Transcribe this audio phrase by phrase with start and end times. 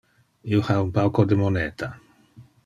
[0.53, 1.91] Io ha un pauco de moneta.